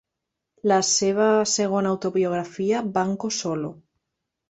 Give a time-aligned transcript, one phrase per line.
[0.71, 3.75] La seva segona autobiografia, Banco Solo!